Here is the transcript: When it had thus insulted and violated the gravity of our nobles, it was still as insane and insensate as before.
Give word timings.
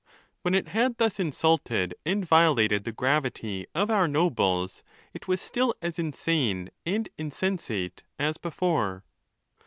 When 0.41 0.55
it 0.55 0.69
had 0.69 0.97
thus 0.97 1.19
insulted 1.19 1.93
and 2.07 2.25
violated 2.25 2.85
the 2.85 2.91
gravity 2.91 3.67
of 3.75 3.91
our 3.91 4.07
nobles, 4.07 4.81
it 5.13 5.27
was 5.27 5.39
still 5.41 5.75
as 5.79 5.99
insane 5.99 6.71
and 6.87 7.07
insensate 7.19 8.01
as 8.17 8.39
before. 8.39 9.03